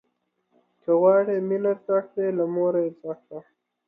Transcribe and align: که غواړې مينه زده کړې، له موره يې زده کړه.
که 0.81 0.91
غواړې 0.99 1.35
مينه 1.49 1.71
زده 1.81 1.99
کړې، 2.09 2.27
له 2.37 2.45
موره 2.55 2.79
يې 2.85 2.91
زده 2.97 3.13
کړه. 3.23 3.39